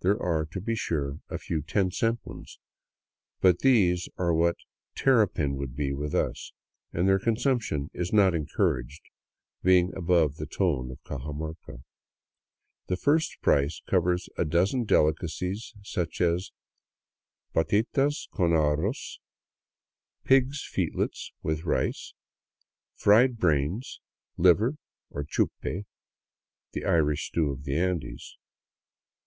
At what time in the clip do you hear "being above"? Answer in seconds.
9.62-10.36